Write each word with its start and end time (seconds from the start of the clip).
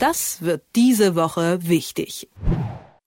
Das 0.00 0.40
wird 0.40 0.62
diese 0.76 1.14
Woche 1.14 1.58
wichtig. 1.68 2.26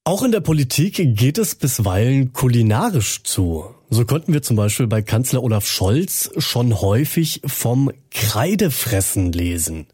Auch 0.04 0.21
in 0.21 0.32
der 0.32 0.42
Politik 0.42 1.02
geht 1.18 1.39
es 1.39 1.55
bisweilen 1.55 2.34
kulinarisch 2.34 3.23
zu. 3.23 3.66
So 3.89 4.05
konnten 4.05 4.31
wir 4.31 4.44
zum 4.44 4.58
Beispiel 4.58 4.86
bei 4.86 5.02
Kanzler 5.02 5.42
Olaf 5.42 5.66
Scholz 5.66 6.29
schon 6.38 6.82
häufig 6.82 7.42
vom 7.46 7.92
Kreidefressen 8.12 9.32
lesen. 9.32 9.88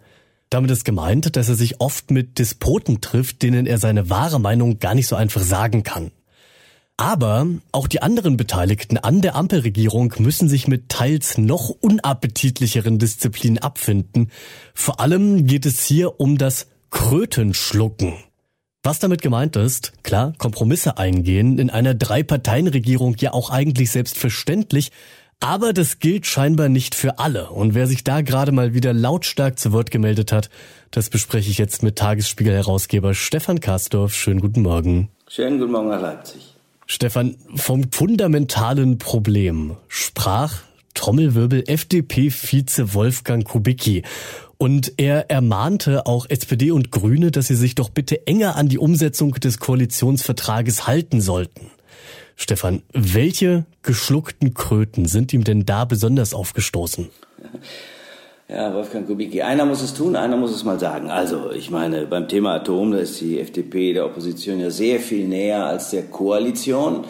Damit 0.49 0.71
ist 0.71 0.83
gemeint, 0.83 1.37
dass 1.37 1.47
er 1.47 1.55
sich 1.55 1.79
oft 1.79 2.11
mit 2.11 2.37
Despoten 2.37 2.99
trifft, 2.99 3.43
denen 3.43 3.65
er 3.65 3.77
seine 3.77 4.09
wahre 4.09 4.41
Meinung 4.41 4.79
gar 4.79 4.93
nicht 4.93 5.07
so 5.07 5.15
einfach 5.15 5.41
sagen 5.41 5.83
kann. 5.83 6.11
Aber 6.97 7.47
auch 7.71 7.87
die 7.87 8.01
anderen 8.01 8.35
Beteiligten 8.35 8.97
an 8.97 9.21
der 9.21 9.35
Ampelregierung 9.35 10.13
müssen 10.17 10.49
sich 10.49 10.67
mit 10.67 10.89
teils 10.89 11.37
noch 11.37 11.69
unappetitlicheren 11.69 12.99
Disziplinen 12.99 13.59
abfinden. 13.59 14.31
Vor 14.73 14.99
allem 14.99 15.45
geht 15.45 15.65
es 15.65 15.85
hier 15.85 16.19
um 16.19 16.37
das 16.37 16.67
Krötenschlucken. 16.91 18.13
Was 18.83 18.99
damit 18.99 19.21
gemeint 19.21 19.55
ist, 19.55 19.93
klar, 20.03 20.33
Kompromisse 20.37 20.97
eingehen, 20.97 21.59
in 21.59 21.69
einer 21.69 21.93
Drei-Parteien-Regierung 21.93 23.15
ja 23.19 23.33
auch 23.33 23.49
eigentlich 23.49 23.91
selbstverständlich, 23.91 24.91
aber 25.41 25.73
das 25.73 25.99
gilt 25.99 26.25
scheinbar 26.25 26.69
nicht 26.69 26.95
für 26.95 27.19
alle. 27.19 27.49
Und 27.49 27.73
wer 27.73 27.87
sich 27.87 28.03
da 28.03 28.21
gerade 28.21 28.51
mal 28.51 28.73
wieder 28.73 28.93
lautstark 28.93 29.59
zu 29.59 29.71
Wort 29.71 29.91
gemeldet 29.91 30.31
hat, 30.31 30.49
das 30.91 31.09
bespreche 31.09 31.49
ich 31.49 31.57
jetzt 31.57 31.83
mit 31.83 31.97
Tagesspiegel-Herausgeber 31.97 33.13
Stefan 33.13 33.59
Karsdorf. 33.59 34.13
Schönen 34.13 34.41
guten 34.41 34.61
Morgen. 34.61 35.09
Schönen 35.27 35.59
guten 35.59 35.71
Morgen 35.71 35.89
nach 35.89 36.01
Leipzig. 36.01 36.55
Stefan, 36.87 37.35
vom 37.55 37.91
fundamentalen 37.91 38.97
Problem 38.97 39.77
sprach 39.87 40.55
Trommelwirbel 40.93 41.63
FDP-Vize 41.67 42.93
Wolfgang 42.93 43.45
Kubicki. 43.45 44.03
Und 44.61 44.95
er 44.97 45.29
ermahnte 45.29 46.05
auch 46.05 46.25
SPD 46.29 46.71
und 46.71 46.91
Grüne, 46.91 47.31
dass 47.31 47.47
sie 47.47 47.55
sich 47.55 47.75
doch 47.75 47.87
bitte 47.87 48.27
enger 48.27 48.57
an 48.57 48.67
die 48.67 48.77
Umsetzung 48.77 49.31
des 49.35 49.59
Koalitionsvertrages 49.59 50.85
halten 50.85 51.21
sollten. 51.21 51.71
Stefan, 52.35 52.83
welche 52.91 53.65
geschluckten 53.83 54.53
Kröten 54.53 55.05
sind 55.05 55.31
ihm 55.31 55.45
denn 55.45 55.65
da 55.65 55.85
besonders 55.85 56.33
aufgestoßen? 56.33 57.09
Ja, 58.49 58.73
Wolfgang 58.73 59.07
Kubicki, 59.07 59.41
einer 59.43 59.63
muss 59.63 59.81
es 59.81 59.93
tun, 59.93 60.17
einer 60.17 60.35
muss 60.35 60.53
es 60.53 60.65
mal 60.65 60.79
sagen. 60.79 61.09
Also, 61.09 61.51
ich 61.51 61.69
meine, 61.71 62.05
beim 62.07 62.27
Thema 62.27 62.55
Atom, 62.55 62.91
da 62.91 62.97
ist 62.97 63.21
die 63.21 63.39
FDP 63.39 63.93
der 63.93 64.07
Opposition 64.07 64.59
ja 64.59 64.71
sehr 64.71 64.99
viel 64.99 65.27
näher 65.27 65.67
als 65.67 65.91
der 65.91 66.03
Koalition. 66.03 67.05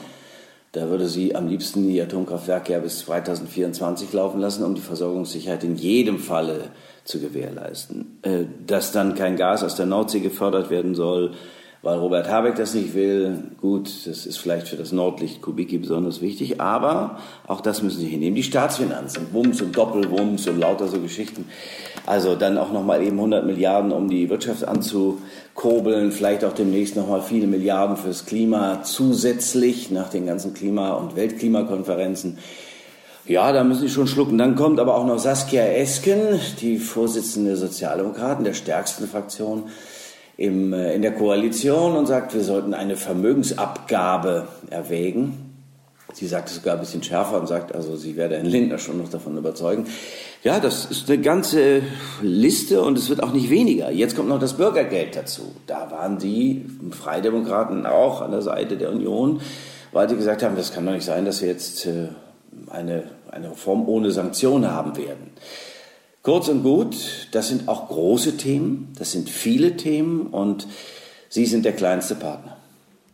Da 0.72 0.90
würde 0.90 1.08
sie 1.08 1.36
am 1.36 1.48
liebsten 1.48 1.88
die 1.88 2.00
Atomkraftwerke 2.00 2.74
ja 2.74 2.80
bis 2.80 3.00
2024 3.00 4.14
laufen 4.14 4.40
lassen, 4.40 4.64
um 4.64 4.76
die 4.76 4.82
Versorgungssicherheit 4.82 5.64
in 5.64 5.76
jedem 5.76 6.20
Falle 6.20 6.66
zu 7.06 7.20
gewährleisten. 7.20 8.20
Äh, 8.22 8.46
dass 8.68 8.92
dann 8.92 9.16
kein 9.16 9.36
Gas 9.36 9.64
aus 9.64 9.76
der 9.76 9.88
Nordsee 9.88 10.20
gefördert 10.20 10.70
werden 10.70 10.94
soll, 10.94 11.34
weil 11.82 11.98
Robert 11.98 12.30
Habeck 12.30 12.56
das 12.56 12.74
nicht 12.74 12.94
will. 12.94 13.52
Gut, 13.62 13.90
das 14.06 14.26
ist 14.26 14.38
vielleicht 14.38 14.68
für 14.68 14.76
das 14.76 14.92
Nordlicht 14.92 15.42
Kubicki 15.42 15.78
besonders 15.78 16.22
wichtig, 16.22 16.60
aber 16.60 17.20
auch 17.48 17.62
das 17.62 17.82
müssen 17.82 18.02
Sie 18.02 18.08
hinnehmen. 18.08 18.36
Die 18.36 18.44
Staatsfinanzen, 18.44 19.28
Wumms 19.32 19.62
und 19.62 19.78
Doppelwumms 19.78 20.48
und 20.48 20.60
lauter 20.60 20.88
so 20.88 21.00
Geschichten. 21.00 21.46
Also 22.06 22.36
dann 22.36 22.58
auch 22.58 22.74
nochmal 22.74 23.02
eben 23.02 23.18
100 23.18 23.46
Milliarden, 23.46 23.92
um 23.92 24.10
die 24.10 24.30
Wirtschaft 24.30 24.68
anzukurbeln, 24.68 26.12
vielleicht 26.12 26.44
auch 26.44 26.54
demnächst 26.54 26.96
nochmal 26.98 27.22
viele 27.22 27.48
Milliarden 27.48 27.96
fürs 27.96 28.26
Klima 28.26 28.84
zusätzlich 28.84 29.90
nach 29.90 30.10
den 30.10 30.26
ganzen 30.26 30.54
Klima- 30.54 30.94
und 30.94 31.16
Weltklimakonferenzen. 31.16 32.40
Ja, 33.26 33.52
da 33.52 33.64
müssen 33.64 33.82
Sie 33.82 33.90
schon 33.90 34.08
schlucken. 34.08 34.38
Dann 34.38 34.56
kommt 34.56 34.80
aber 34.80 34.96
auch 34.96 35.06
noch 35.06 35.20
Saskia 35.20 35.64
Esken, 35.64 36.40
die 36.62 36.78
Vorsitzende 36.80 37.52
der 37.52 37.58
Sozialdemokraten, 37.58 38.44
der 38.44 38.54
stärksten 38.54 39.08
Fraktion 39.08 39.66
im, 40.40 40.72
äh, 40.72 40.96
in 40.96 41.02
der 41.02 41.14
Koalition 41.14 41.98
und 41.98 42.06
sagt, 42.06 42.34
wir 42.34 42.44
sollten 42.44 42.74
eine 42.74 42.96
Vermögensabgabe 42.96 44.48
erwägen. 44.70 45.58
Sie 46.14 46.28
sagt 46.28 46.50
es 46.50 46.56
sogar 46.56 46.76
ein 46.76 46.80
bisschen 46.80 47.04
schärfer 47.04 47.40
und 47.40 47.48
sagt, 47.48 47.76
also 47.76 47.98
sie 47.98 48.16
werde 48.16 48.38
Herrn 48.38 48.46
Lindner 48.46 48.78
schon 48.78 48.98
noch 48.98 49.10
davon 49.10 49.38
überzeugen. 49.38 49.86
Ja, 50.44 50.62
das 50.62 50.86
ist 50.86 51.10
eine 51.10 51.22
ganze 51.22 51.82
Liste 52.22 52.82
und 52.82 52.98
es 52.98 53.10
wird 53.10 53.22
auch 53.22 53.34
nicht 53.34 53.50
weniger. 53.50 53.92
Jetzt 53.92 54.16
kommt 54.16 54.30
noch 54.30 54.40
das 54.40 54.54
Bürgergeld 54.54 55.18
dazu. 55.18 55.52
Da 55.68 55.92
waren 55.92 56.18
die 56.18 56.66
Freidemokraten 56.92 57.86
auch 57.86 58.22
an 58.22 58.32
der 58.32 58.42
Seite 58.42 58.78
der 58.78 58.92
Union, 58.92 59.42
weil 59.92 60.08
sie 60.08 60.16
gesagt 60.16 60.42
haben, 60.42 60.56
das 60.56 60.74
kann 60.74 60.86
doch 60.86 60.94
nicht 60.94 61.06
sein, 61.06 61.26
dass 61.26 61.42
wir 61.42 61.50
jetzt 61.50 61.86
äh, 61.86 62.08
eine, 62.70 63.04
eine 63.30 63.52
Reform 63.52 63.90
ohne 63.90 64.12
Sanktionen 64.12 64.72
haben 64.72 64.96
werden. 64.96 65.32
Kurz 66.30 66.48
und 66.48 66.62
gut, 66.62 66.96
das 67.32 67.48
sind 67.48 67.68
auch 67.68 67.88
große 67.88 68.38
Themen, 68.38 68.94
das 69.00 69.14
sind 69.14 69.32
viele 69.32 69.78
Themen 69.78 70.28
und 70.28 70.68
Sie 71.28 71.48
sind 71.48 71.66
der 71.66 71.74
kleinste 71.74 72.14
Partner. 72.14 72.56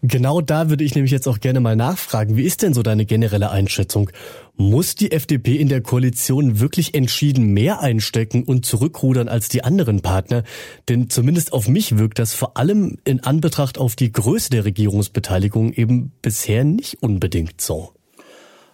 Genau 0.02 0.42
da 0.42 0.70
würde 0.70 0.84
ich 0.84 0.96
nämlich 0.96 1.14
jetzt 1.14 1.26
auch 1.30 1.40
gerne 1.40 1.62
mal 1.62 1.78
nachfragen. 1.78 2.36
Wie 2.36 2.44
ist 2.44 2.62
denn 2.62 2.74
so 2.74 2.84
deine 2.84 3.06
generelle 3.06 3.52
Einschätzung? 3.52 4.10
Muss 4.58 4.96
die 4.96 5.14
FDP 5.14 5.56
in 5.56 5.70
der 5.70 5.80
Koalition 5.80 6.60
wirklich 6.60 6.94
entschieden 6.94 7.54
mehr 7.54 7.80
einstecken 7.80 8.44
und 8.44 8.66
zurückrudern 8.66 9.30
als 9.30 9.48
die 9.48 9.64
anderen 9.64 10.02
Partner? 10.02 10.44
Denn 10.90 11.10
zumindest 11.10 11.54
auf 11.54 11.70
mich 11.70 11.98
wirkt 11.98 12.20
das 12.20 12.34
vor 12.34 12.58
allem 12.58 12.98
in 13.06 13.22
Anbetracht 13.22 13.78
auf 13.78 13.96
die 13.96 14.12
Größe 14.12 14.50
der 14.50 14.66
Regierungsbeteiligung 14.66 15.72
eben 15.72 16.12
bisher 16.22 16.66
nicht 16.66 17.02
unbedingt 17.02 17.62
so. 17.62 17.94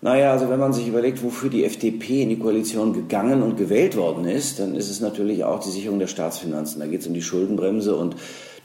Naja, 0.04 0.32
also 0.32 0.50
wenn 0.50 0.60
man 0.60 0.74
sich 0.74 0.88
überlegt, 0.88 1.24
wofür 1.24 1.52
die 1.52 1.64
FDP 1.64 2.24
in 2.24 2.30
die 2.30 2.40
Koalition 2.40 2.92
gegangen 2.94 3.44
und 3.44 3.56
gewählt 3.56 3.96
worden 3.96 4.26
ist, 4.26 4.60
dann 4.60 4.74
ist 4.74 4.90
es 4.90 5.00
natürlich 5.00 5.44
auch 5.44 5.60
die 5.60 5.70
Sicherung 5.70 6.00
der 6.00 6.08
Staatsfinanzen. 6.08 6.80
Da 6.80 6.88
geht 6.88 7.02
es 7.02 7.08
um 7.08 7.14
die 7.14 7.22
Schuldenbremse 7.22 7.96
und 7.96 8.16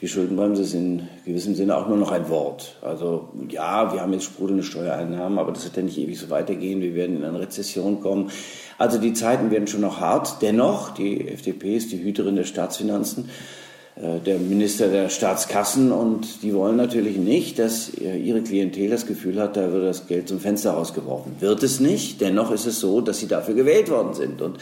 die 0.01 0.09
Schuldenbremse 0.09 0.63
ist 0.63 0.73
in 0.73 1.09
gewissem 1.27 1.55
Sinne 1.55 1.77
auch 1.77 1.89
nur 1.89 1.99
noch 1.99 2.11
ein 2.11 2.31
Wort. 2.31 2.77
Also 2.81 3.29
ja, 3.51 3.93
wir 3.93 4.01
haben 4.01 4.15
jetzt 4.15 4.25
sprudelnde 4.25 4.63
Steuereinnahmen, 4.63 5.39
aber 5.39 5.53
das 5.53 5.65
wird 5.65 5.77
ja 5.77 5.83
nicht 5.83 5.99
ewig 5.99 6.19
so 6.19 6.31
weitergehen. 6.31 6.81
Wir 6.81 6.95
werden 6.95 7.17
in 7.17 7.25
eine 7.25 7.41
Rezession 7.41 8.01
kommen. 8.01 8.31
Also 8.79 8.99
die 8.99 9.13
Zeiten 9.13 9.51
werden 9.51 9.67
schon 9.67 9.83
noch 9.83 10.01
hart. 10.01 10.41
Dennoch, 10.41 10.91
die 10.95 11.29
FDP 11.29 11.77
ist 11.77 11.93
die 11.93 12.03
Hüterin 12.03 12.37
der 12.37 12.45
Staatsfinanzen. 12.45 13.29
Äh, 13.97 14.21
der 14.21 14.39
Minister 14.39 14.89
der 14.89 15.09
Staatskassen 15.09 15.91
und 15.91 16.43
die 16.43 16.55
wollen 16.55 16.77
natürlich 16.77 17.17
nicht, 17.17 17.59
dass 17.59 17.93
ihre 17.95 18.43
Klientel 18.43 18.91
das 18.91 19.07
Gefühl 19.07 19.41
hat, 19.41 19.57
da 19.57 19.73
wird 19.73 19.85
das 19.85 20.07
Geld 20.07 20.29
zum 20.29 20.39
Fenster 20.39 20.73
rausgeworfen. 20.73 21.37
Wird 21.41 21.63
es 21.63 21.81
nicht, 21.81 22.21
dennoch 22.21 22.51
ist 22.51 22.67
es 22.67 22.81
so, 22.81 23.01
dass 23.01 23.19
sie 23.19 23.29
dafür 23.29 23.55
gewählt 23.55 23.91
worden 23.91 24.15
sind. 24.15 24.43
Und 24.43 24.59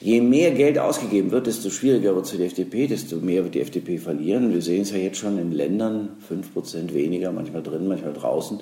je 0.00 0.20
mehr 0.20 0.52
Geld 0.52 0.78
ausgegeben 0.78 1.30
wird, 1.30 1.46
desto 1.46 1.70
schwieriger 1.70 2.14
wird 2.14 2.24
es 2.24 2.30
für 2.30 2.38
die 2.38 2.44
FDP, 2.44 2.86
desto 2.86 3.16
mehr 3.16 3.44
wird 3.44 3.54
die 3.54 3.60
FDP 3.60 3.98
verlieren. 3.98 4.52
Wir 4.52 4.62
sehen 4.62 4.82
es 4.82 4.90
ja 4.90 4.96
jetzt 4.96 5.18
schon 5.18 5.38
in 5.38 5.52
Ländern, 5.52 6.16
fünf 6.26 6.52
Prozent 6.52 6.94
weniger, 6.94 7.32
manchmal 7.32 7.62
drin, 7.62 7.86
manchmal 7.86 8.14
draußen, 8.14 8.60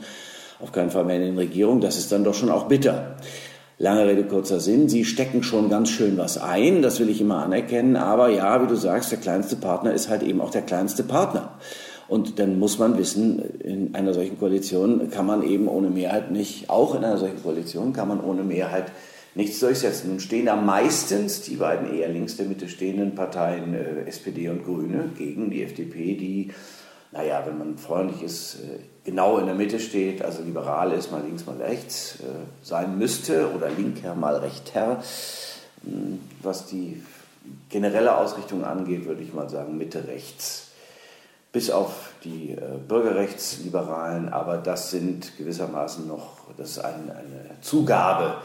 auf 0.61 0.73
keinen 0.73 0.91
Fall 0.91 1.05
mehr 1.05 1.17
in 1.17 1.23
den 1.23 1.39
Regierungen. 1.39 1.81
Das 1.81 1.97
ist 1.97 2.11
dann 2.11 2.25
doch 2.25 2.35
schon 2.35 2.51
auch 2.51 2.67
bitter. 2.67 3.17
Lange 3.81 4.09
Rede, 4.09 4.25
kurzer 4.25 4.59
Sinn. 4.59 4.89
Sie 4.89 5.05
stecken 5.05 5.45
schon 5.45 5.71
ganz 5.71 5.91
schön 5.91 6.19
was 6.19 6.37
ein, 6.37 6.83
das 6.83 6.99
will 6.99 7.09
ich 7.09 7.21
immer 7.21 7.45
anerkennen. 7.45 7.95
Aber 7.95 8.29
ja, 8.29 8.61
wie 8.61 8.67
du 8.67 8.75
sagst, 8.75 9.13
der 9.13 9.21
kleinste 9.21 9.55
Partner 9.55 9.93
ist 9.93 10.09
halt 10.09 10.25
eben 10.25 10.41
auch 10.41 10.51
der 10.51 10.63
kleinste 10.63 11.05
Partner. 11.05 11.53
Und 12.09 12.41
dann 12.41 12.59
muss 12.59 12.81
man 12.81 12.99
wissen, 12.99 13.39
in 13.61 13.95
einer 13.95 14.15
solchen 14.15 14.37
Koalition 14.37 15.11
kann 15.11 15.27
man 15.27 15.45
eben 15.45 15.69
ohne 15.69 15.91
Mehrheit 15.91 16.33
nicht, 16.33 16.69
auch 16.69 16.97
in 16.97 17.05
einer 17.05 17.19
solchen 17.19 17.41
Koalition 17.41 17.93
kann 17.93 18.09
man 18.09 18.21
ohne 18.21 18.43
Mehrheit 18.43 18.91
nichts 19.37 19.61
durchsetzen. 19.61 20.09
Nun 20.09 20.19
stehen 20.19 20.47
da 20.47 20.57
meistens 20.57 21.43
die 21.43 21.57
beiden 21.57 21.95
eher 21.95 22.09
links 22.09 22.37
der 22.37 22.47
Mitte 22.47 22.69
stehenden 22.69 23.15
Parteien, 23.15 23.75
äh, 23.75 24.09
SPD 24.09 24.49
und 24.49 24.65
Grüne, 24.65 25.11
gegen 25.17 25.51
die 25.51 25.63
FDP, 25.63 26.17
die 26.17 26.51
naja, 27.11 27.43
wenn 27.47 27.59
man 27.59 27.79
freundlich 27.79 28.23
ist, 28.23 28.57
äh, 28.57 28.81
genau 29.05 29.39
in 29.39 29.47
der 29.47 29.55
Mitte 29.55 29.81
steht, 29.81 30.23
also 30.23 30.43
liberal 30.43 30.93
ist, 30.93 31.11
mal 31.11 31.23
links, 31.23 31.47
mal 31.47 31.57
rechts 31.57 32.17
äh, 32.21 32.25
sein 32.63 32.99
müsste 32.99 33.51
oder 33.55 33.71
linker, 33.71 34.15
mal 34.15 34.37
rechter. 34.37 35.03
Hm, 35.85 36.21
was 36.43 36.67
die 36.67 37.03
generelle 37.71 38.17
Ausrichtung 38.17 38.65
angeht, 38.65 39.07
würde 39.07 39.23
ich 39.23 39.33
mal 39.33 39.49
sagen 39.49 39.79
Mitte 39.79 40.07
rechts. 40.07 40.67
Bis 41.51 41.71
auf 41.71 42.11
die 42.25 42.51
äh, 42.51 42.61
Bürgerrechtsliberalen, 42.87 44.29
aber 44.29 44.59
das 44.59 44.91
sind 44.91 45.39
gewissermaßen 45.39 46.07
noch, 46.07 46.39
das 46.59 46.73
ist 46.73 46.79
eine, 46.81 47.15
eine 47.17 47.61
Zugabe 47.63 48.37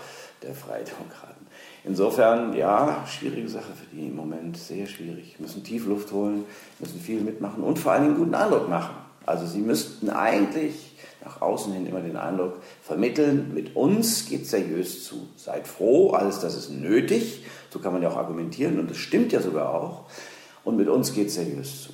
der 0.42 0.54
Freidemokraten. 0.54 1.43
Insofern, 1.86 2.56
ja, 2.56 3.06
schwierige 3.08 3.50
Sache 3.50 3.74
für 3.74 3.96
die 3.96 4.08
im 4.08 4.16
Moment, 4.16 4.58
sehr 4.58 4.88
schwierig. 4.88 5.36
Müssen 5.40 5.64
tief 5.64 5.86
Luft 5.86 6.12
holen, 6.12 6.46
müssen 6.80 7.00
viel 7.00 7.20
mitmachen 7.20 7.64
und 7.64 7.78
vor 7.78 7.92
allem 7.92 8.06
einen 8.06 8.18
guten 8.18 8.36
Eindruck 8.36 8.70
machen. 8.70 8.96
Also 9.26 9.46
sie 9.46 9.60
müssten 9.60 10.10
eigentlich 10.10 10.94
nach 11.24 11.42
außen 11.42 11.74
hin 11.74 11.86
immer 11.86 12.02
den 12.02 12.18
Eindruck 12.18 12.62
vermitteln, 12.82 13.54
mit 13.54 13.76
uns 13.76 14.28
geht 14.28 14.48
seriös 14.48 15.04
zu. 15.04 15.28
Seid 15.36 15.68
froh, 15.68 16.12
alles 16.12 16.40
das 16.40 16.56
ist 16.56 16.70
nötig. 16.70 17.44
So 17.70 17.80
kann 17.80 17.94
man 17.94 18.02
ja 18.02 18.10
auch 18.10 18.18
argumentieren 18.18 18.80
und 18.80 18.90
das 18.90 18.98
stimmt 18.98 19.32
ja 19.32 19.42
sogar 19.42 19.74
auch. 19.74 20.06
Und 20.64 20.78
mit 20.78 20.88
uns 20.88 21.14
geht 21.14 21.32
seriös 21.32 21.84
zu. 21.84 21.94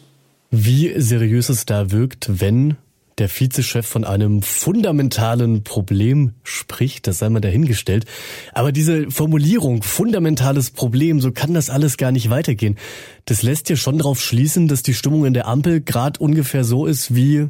Wie 0.51 0.99
seriös 0.99 1.49
es 1.49 1.65
da 1.65 1.91
wirkt, 1.91 2.41
wenn 2.41 2.77
der 3.19 3.29
Vizechef 3.29 3.85
von 3.85 4.03
einem 4.03 4.41
fundamentalen 4.41 5.63
Problem 5.63 6.33
spricht, 6.43 7.07
das 7.07 7.19
sei 7.19 7.29
mal 7.29 7.41
dahingestellt. 7.41 8.05
Aber 8.53 8.71
diese 8.71 9.11
Formulierung, 9.11 9.83
fundamentales 9.83 10.71
Problem, 10.71 11.19
so 11.19 11.31
kann 11.31 11.53
das 11.53 11.69
alles 11.69 11.97
gar 11.97 12.11
nicht 12.11 12.29
weitergehen. 12.29 12.77
Das 13.25 13.43
lässt 13.43 13.69
ja 13.69 13.75
schon 13.75 13.97
darauf 13.97 14.21
schließen, 14.21 14.67
dass 14.67 14.83
die 14.83 14.93
Stimmung 14.93 15.25
in 15.25 15.33
der 15.33 15.47
Ampel 15.47 15.81
gerade 15.81 16.19
ungefähr 16.19 16.63
so 16.63 16.85
ist 16.85 17.13
wie 17.13 17.47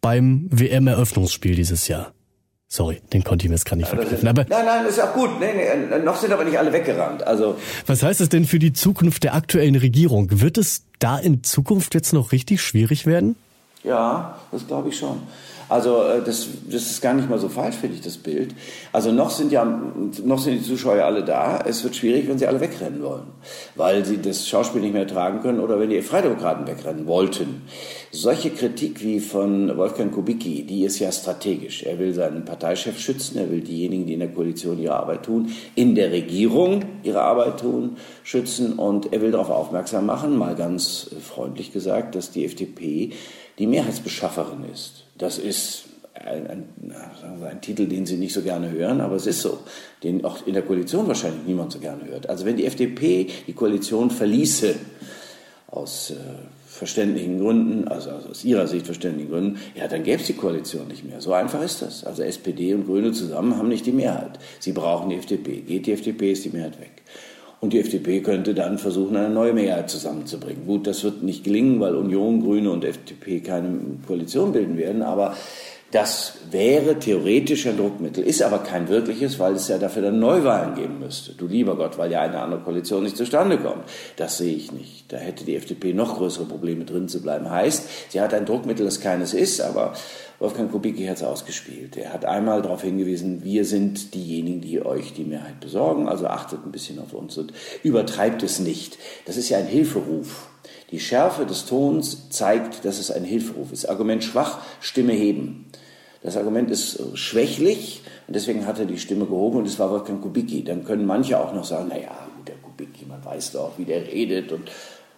beim 0.00 0.46
WM-Eröffnungsspiel 0.50 1.54
dieses 1.54 1.88
Jahr. 1.88 2.12
Sorry, 2.72 3.00
den 3.12 3.24
konnte 3.24 3.44
ich 3.44 3.48
mir 3.48 3.56
jetzt 3.56 3.64
gar 3.64 3.76
nicht 3.76 3.88
verknüpfen. 3.88 4.28
Aber 4.28 4.46
nein, 4.48 4.64
nein, 4.64 4.86
ist 4.86 5.00
auch 5.02 5.12
gut. 5.12 5.40
Nee, 5.40 5.48
nee, 5.56 6.04
noch 6.04 6.14
sind 6.16 6.32
aber 6.32 6.44
nicht 6.44 6.56
alle 6.56 6.72
weggerannt. 6.72 7.26
Also 7.26 7.56
was 7.86 8.04
heißt 8.04 8.20
das 8.20 8.28
denn 8.28 8.44
für 8.44 8.60
die 8.60 8.72
Zukunft 8.72 9.24
der 9.24 9.34
aktuellen 9.34 9.74
Regierung? 9.74 10.28
Wird 10.40 10.56
es 10.56 10.84
da 11.00 11.18
in 11.18 11.42
Zukunft 11.42 11.94
jetzt 11.94 12.12
noch 12.12 12.30
richtig 12.30 12.62
schwierig 12.62 13.06
werden? 13.06 13.34
Ja, 13.82 14.38
das 14.52 14.66
glaube 14.66 14.90
ich 14.90 14.98
schon. 14.98 15.22
Also 15.70 16.02
äh, 16.02 16.20
das, 16.22 16.48
das 16.68 16.82
ist 16.82 17.00
gar 17.00 17.14
nicht 17.14 17.30
mal 17.30 17.38
so 17.38 17.48
falsch, 17.48 17.76
finde 17.76 17.94
ich, 17.94 18.02
das 18.02 18.18
Bild. 18.18 18.54
Also 18.92 19.12
noch 19.12 19.30
sind 19.30 19.52
ja 19.52 19.64
noch 19.64 20.38
sind 20.40 20.58
die 20.58 20.62
Zuschauer 20.64 21.04
alle 21.04 21.24
da. 21.24 21.60
Es 21.64 21.84
wird 21.84 21.94
schwierig, 21.94 22.28
wenn 22.28 22.38
sie 22.38 22.48
alle 22.48 22.60
wegrennen 22.60 23.02
wollen, 23.02 23.28
weil 23.76 24.04
sie 24.04 24.20
das 24.20 24.48
Schauspiel 24.48 24.82
nicht 24.82 24.92
mehr 24.92 25.06
tragen 25.06 25.40
können 25.40 25.60
oder 25.60 25.78
wenn 25.78 25.88
die 25.88 26.02
Freidemokraten 26.02 26.66
wegrennen 26.66 27.06
wollten. 27.06 27.62
Solche 28.10 28.50
Kritik 28.50 29.02
wie 29.02 29.20
von 29.20 29.76
Wolfgang 29.78 30.12
Kubicki, 30.12 30.66
die 30.66 30.82
ist 30.82 30.98
ja 30.98 31.12
strategisch. 31.12 31.84
Er 31.84 32.00
will 32.00 32.12
seinen 32.12 32.44
Parteichef 32.44 32.98
schützen, 32.98 33.38
er 33.38 33.50
will 33.50 33.60
diejenigen, 33.60 34.06
die 34.06 34.14
in 34.14 34.20
der 34.20 34.32
Koalition 34.32 34.80
ihre 34.80 34.96
Arbeit 34.96 35.22
tun, 35.22 35.52
in 35.76 35.94
der 35.94 36.10
Regierung 36.10 36.82
ihre 37.04 37.22
Arbeit 37.22 37.60
tun, 37.60 37.96
schützen 38.24 38.72
und 38.72 39.12
er 39.12 39.22
will 39.22 39.30
darauf 39.30 39.50
aufmerksam 39.50 40.06
machen, 40.06 40.36
mal 40.36 40.56
ganz 40.56 41.10
freundlich 41.22 41.72
gesagt, 41.72 42.16
dass 42.16 42.32
die 42.32 42.44
FDP 42.44 43.12
die 43.60 43.66
Mehrheitsbeschafferin 43.70 44.64
ist. 44.72 45.04
Das 45.16 45.38
ist 45.38 45.84
ein, 46.14 46.46
ein, 46.48 46.64
ein, 47.42 47.60
Titel, 47.60 47.86
den 47.86 48.04
Sie 48.06 48.16
nicht 48.16 48.34
so 48.34 48.42
gerne 48.42 48.70
hören, 48.70 49.00
aber 49.00 49.16
es 49.16 49.26
ist 49.26 49.40
so, 49.40 49.58
den 50.02 50.24
auch 50.24 50.46
in 50.46 50.54
der 50.54 50.62
Koalition 50.62 51.06
wahrscheinlich 51.06 51.46
niemand 51.46 51.72
so 51.72 51.78
gerne 51.78 52.04
hört. 52.06 52.28
Also 52.28 52.44
wenn 52.44 52.56
die 52.56 52.66
FDP 52.66 53.28
die 53.46 53.52
Koalition 53.52 54.10
verließe, 54.10 54.74
aus 55.70 56.10
äh, 56.10 56.14
verständlichen 56.66 57.38
Gründen, 57.38 57.88
also 57.88 58.10
aus 58.10 58.44
ihrer 58.44 58.66
Sicht 58.66 58.86
verständlichen 58.86 59.30
Gründen, 59.30 59.60
ja, 59.74 59.86
dann 59.86 60.02
gäbe 60.02 60.20
es 60.20 60.26
die 60.26 60.34
Koalition 60.34 60.88
nicht 60.88 61.04
mehr. 61.04 61.20
So 61.20 61.32
einfach 61.32 61.62
ist 61.62 61.82
das. 61.82 62.04
Also 62.04 62.22
SPD 62.22 62.74
und 62.74 62.86
Grüne 62.86 63.12
zusammen 63.12 63.56
haben 63.56 63.68
nicht 63.68 63.86
die 63.86 63.92
Mehrheit. 63.92 64.38
Sie 64.58 64.72
brauchen 64.72 65.10
die 65.10 65.16
FDP. 65.16 65.60
Geht 65.60 65.86
die 65.86 65.92
FDP, 65.92 66.32
ist 66.32 66.44
die 66.44 66.50
Mehrheit 66.50 66.80
weg. 66.80 67.02
Und 67.60 67.74
die 67.74 67.80
FDP 67.80 68.20
könnte 68.20 68.54
dann 68.54 68.78
versuchen, 68.78 69.16
eine 69.16 69.28
neue 69.28 69.52
Mehrheit 69.52 69.90
zusammenzubringen. 69.90 70.66
Gut, 70.66 70.86
das 70.86 71.04
wird 71.04 71.22
nicht 71.22 71.44
gelingen, 71.44 71.78
weil 71.78 71.94
Union, 71.94 72.40
Grüne 72.40 72.70
und 72.70 72.84
FDP 72.84 73.40
keine 73.40 73.78
Koalition 74.06 74.52
bilden 74.52 74.78
werden, 74.78 75.02
aber 75.02 75.36
das 75.90 76.34
wäre 76.50 76.98
theoretisch 76.98 77.66
ein 77.66 77.76
Druckmittel, 77.76 78.22
ist 78.22 78.42
aber 78.42 78.58
kein 78.58 78.88
wirkliches, 78.88 79.38
weil 79.40 79.54
es 79.54 79.66
ja 79.66 79.78
dafür 79.78 80.02
dann 80.02 80.20
Neuwahlen 80.20 80.76
geben 80.76 81.00
müsste. 81.00 81.32
Du 81.32 81.48
lieber 81.48 81.76
Gott, 81.76 81.98
weil 81.98 82.12
ja 82.12 82.20
eine 82.20 82.40
andere 82.40 82.60
Koalition 82.60 83.02
nicht 83.02 83.16
zustande 83.16 83.58
kommt. 83.58 83.84
Das 84.16 84.38
sehe 84.38 84.54
ich 84.54 84.70
nicht. 84.70 85.12
Da 85.12 85.16
hätte 85.16 85.44
die 85.44 85.56
FDP 85.56 85.92
noch 85.92 86.16
größere 86.16 86.44
Probleme 86.44 86.84
drin 86.84 87.08
zu 87.08 87.20
bleiben. 87.20 87.50
Heißt, 87.50 88.10
sie 88.10 88.20
hat 88.20 88.32
ein 88.34 88.46
Druckmittel, 88.46 88.84
das 88.84 89.00
keines 89.00 89.34
ist, 89.34 89.60
aber 89.60 89.94
Wolfgang 90.38 90.70
Kubicki 90.70 91.06
hat 91.06 91.16
es 91.16 91.22
ausgespielt. 91.22 91.96
Er 91.96 92.12
hat 92.12 92.24
einmal 92.24 92.62
darauf 92.62 92.82
hingewiesen, 92.82 93.42
wir 93.42 93.64
sind 93.64 94.14
diejenigen, 94.14 94.60
die 94.60 94.84
euch 94.84 95.12
die 95.12 95.24
Mehrheit 95.24 95.60
besorgen, 95.60 96.08
also 96.08 96.26
achtet 96.28 96.64
ein 96.64 96.72
bisschen 96.72 96.98
auf 96.98 97.12
uns 97.12 97.36
und 97.36 97.52
übertreibt 97.82 98.42
es 98.42 98.60
nicht. 98.60 98.96
Das 99.26 99.36
ist 99.36 99.48
ja 99.48 99.58
ein 99.58 99.66
Hilferuf. 99.66 100.48
Die 100.90 100.98
Schärfe 100.98 101.46
des 101.46 101.66
Tons 101.66 102.30
zeigt, 102.30 102.84
dass 102.84 102.98
es 102.98 103.10
ein 103.10 103.22
Hilferuf 103.22 103.70
ist. 103.72 103.84
Argument 103.88 104.24
schwach, 104.24 104.58
Stimme 104.80 105.12
heben. 105.12 105.66
Das 106.22 106.36
Argument 106.36 106.70
ist 106.70 107.00
schwächlich 107.14 108.02
und 108.26 108.36
deswegen 108.36 108.66
hat 108.66 108.78
er 108.78 108.84
die 108.84 108.98
Stimme 108.98 109.24
gehoben 109.24 109.58
und 109.58 109.66
es 109.66 109.78
war 109.78 109.90
Wolfgang 109.90 110.20
Kubicki. 110.20 110.62
Dann 110.64 110.84
können 110.84 111.06
manche 111.06 111.38
auch 111.40 111.54
noch 111.54 111.64
sagen, 111.64 111.88
naja, 111.88 112.10
der 112.46 112.56
Kubicki, 112.56 113.06
man 113.06 113.24
weiß 113.24 113.52
doch, 113.52 113.78
wie 113.78 113.84
der 113.84 114.06
redet 114.06 114.52
und 114.52 114.70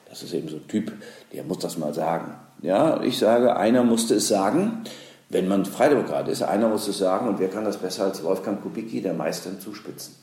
das 0.08 0.22
ist 0.22 0.34
eben 0.34 0.48
so 0.48 0.56
ein 0.56 0.68
Typ, 0.68 0.92
der 1.32 1.42
muss 1.42 1.58
das 1.58 1.78
mal 1.78 1.94
sagen. 1.94 2.34
Ja, 2.60 3.02
ich 3.02 3.18
sage, 3.18 3.56
einer 3.56 3.82
musste 3.82 4.16
es 4.16 4.28
sagen. 4.28 4.84
Wenn 5.28 5.48
man 5.48 5.64
Freidemokrat 5.64 6.28
ist, 6.28 6.42
einer 6.42 6.68
muss 6.68 6.86
es 6.86 6.98
sagen 6.98 7.26
und 7.26 7.38
wer 7.40 7.48
kann 7.48 7.64
das 7.64 7.78
besser 7.78 8.04
als 8.04 8.22
Wolfgang 8.22 8.62
Kubicki, 8.62 9.00
der 9.00 9.14
Meister 9.14 9.58
zuspitzen. 9.58 10.14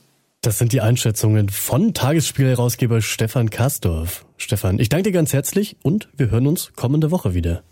Das 0.41 0.59
sind 0.59 0.71
die 0.71 0.79
Einschätzungen 0.79 1.49
von 1.49 1.93
Tagesspielherausgeber 1.93 3.01
Stefan 3.01 3.49
Kastorf. 3.49 4.25
Stefan, 4.37 4.79
ich 4.79 4.87
danke 4.87 5.09
dir 5.09 5.11
ganz 5.11 5.33
herzlich 5.33 5.75
und 5.81 6.07
wir 6.15 6.29
hören 6.29 6.47
uns 6.47 6.71
kommende 6.75 7.11
Woche 7.11 7.33
wieder. 7.33 7.63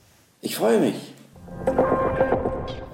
Ich 0.41 0.55
freue 0.55 0.79
mich. 0.79 0.95